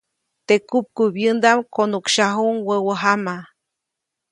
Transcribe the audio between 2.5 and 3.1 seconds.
wäwä